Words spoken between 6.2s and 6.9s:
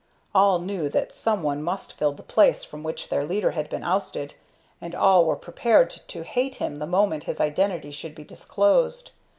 hate him the